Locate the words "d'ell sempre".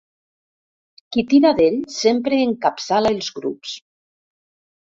1.59-2.39